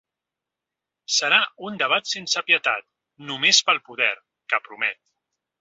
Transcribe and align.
Serà 1.15 1.37
un 1.69 1.77
debat 1.83 2.09
sense 2.13 2.43
pietat, 2.49 2.89
només 3.33 3.63
pel 3.69 3.85
poder, 3.91 4.13
que 4.55 4.65
promet. 4.69 5.03